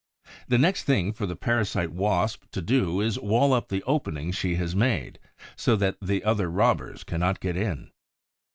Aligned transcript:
The 0.47 0.57
next 0.57 0.85
thing 0.85 1.13
for 1.13 1.27
the 1.27 1.35
parasite 1.35 1.91
Wasp 1.91 2.45
to 2.53 2.61
do 2.63 3.01
is 3.01 3.17
to 3.17 3.21
wall 3.21 3.53
up 3.53 3.69
the 3.69 3.83
opening 3.83 4.31
she 4.31 4.55
has 4.55 4.75
made, 4.75 5.19
so 5.55 5.75
that 5.75 5.97
other 6.23 6.49
robbers 6.49 7.03
cannot 7.03 7.39
get 7.39 7.55
in. 7.55 7.91